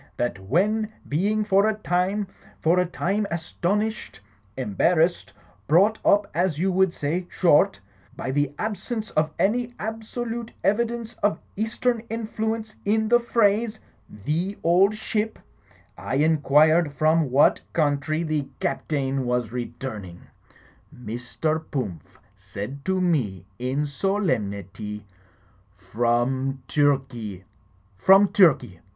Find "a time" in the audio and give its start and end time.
1.69-2.25, 2.79-3.27